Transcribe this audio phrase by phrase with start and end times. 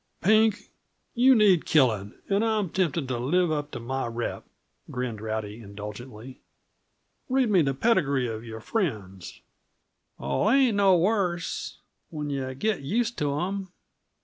[0.19, 0.71] "Pink,
[1.13, 4.43] you need killing, and I'm tempted to live up to my rep,"
[4.89, 6.39] grinned Rowdy indulgently.
[7.29, 9.41] "Read me the pedigree of your friends."
[10.19, 11.77] "Oh, they ain't no worse
[12.09, 13.71] when yuh git used to 'em.